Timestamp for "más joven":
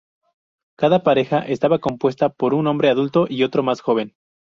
3.61-4.15